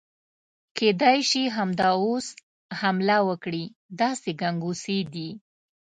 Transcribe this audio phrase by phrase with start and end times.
[0.77, 2.25] کېدای شي همدا اوس
[2.79, 3.65] حمله وکړي،
[3.99, 5.29] داسې ګنګوسې دي.